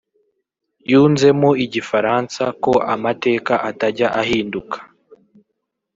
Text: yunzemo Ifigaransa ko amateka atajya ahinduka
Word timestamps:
yunzemo 0.91 1.49
Ifigaransa 1.65 2.43
ko 2.63 2.71
amateka 2.93 3.53
atajya 3.69 4.07
ahinduka 4.21 4.77